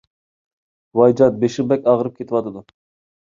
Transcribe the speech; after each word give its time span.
ۋايجان، 0.99 1.37
بېشىم 1.43 1.69
بەك 1.73 1.85
ئاغرىپ 1.91 2.17
كېتىۋاتىدۇ. 2.21 2.65